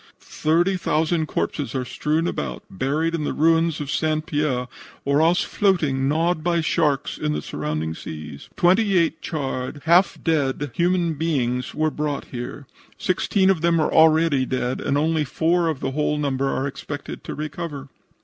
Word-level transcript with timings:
Thirty 0.19 0.77
thousand 0.77 1.27
corpses 1.27 1.75
are 1.75 1.85
strewn 1.85 2.25
about, 2.27 2.63
buried 2.71 3.13
in 3.13 3.23
the 3.23 3.33
ruins 3.33 3.79
of 3.79 3.91
St. 3.91 4.25
Pierre, 4.25 4.67
or 5.05 5.21
else 5.21 5.43
floating, 5.43 6.07
gnawed 6.07 6.43
by 6.43 6.59
sharks, 6.61 7.19
in 7.19 7.33
the 7.33 7.41
surrounding 7.43 7.93
seas. 7.93 8.49
Twenty 8.57 8.97
eight 8.97 9.21
charred, 9.21 9.83
half 9.85 10.17
dead 10.23 10.71
human 10.73 11.13
beings 11.13 11.75
were 11.75 11.91
brought 11.91 12.25
here. 12.31 12.65
Sixteen 12.97 13.51
of 13.51 13.61
them 13.61 13.79
are 13.79 13.93
already 13.93 14.43
dead, 14.43 14.81
and 14.81 14.97
only 14.97 15.23
four 15.23 15.67
of 15.67 15.81
the 15.81 15.91
whole 15.91 16.17
number 16.17 16.49
are 16.49 16.65
expected 16.65 17.23
to 17.25 17.35
recover." 17.35 17.87